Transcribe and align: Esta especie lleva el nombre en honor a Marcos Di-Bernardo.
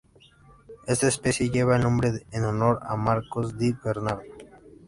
Esta 0.87 1.07
especie 1.07 1.51
lleva 1.51 1.75
el 1.75 1.83
nombre 1.83 2.25
en 2.31 2.43
honor 2.43 2.79
a 2.81 2.95
Marcos 2.95 3.59
Di-Bernardo. 3.59 4.23